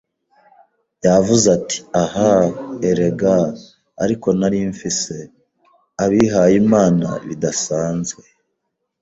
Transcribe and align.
Yavuze 1.05 1.45
ati: 1.57 1.77
“Ah, 2.03 2.47
erega, 2.89 3.35
ariko 4.03 4.27
nari 4.39 4.59
mfise- 4.73 5.13
abihayimana 6.03 7.09
bidasanzwe. 7.27 8.23